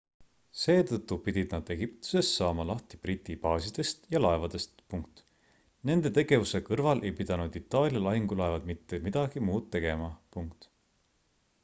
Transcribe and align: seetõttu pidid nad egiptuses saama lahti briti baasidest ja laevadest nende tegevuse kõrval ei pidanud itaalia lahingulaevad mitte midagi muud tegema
seetõttu 0.59 1.15
pidid 1.25 1.51
nad 1.55 1.67
egiptuses 1.73 2.29
saama 2.37 2.63
lahti 2.69 2.99
briti 3.03 3.35
baasidest 3.43 4.07
ja 4.15 4.21
laevadest 4.23 4.81
nende 5.91 6.11
tegevuse 6.19 6.61
kõrval 6.71 7.05
ei 7.11 7.15
pidanud 7.21 7.59
itaalia 7.61 8.03
lahingulaevad 8.07 8.67
mitte 8.71 9.01
midagi 9.09 9.45
muud 9.51 9.69
tegema 9.77 10.09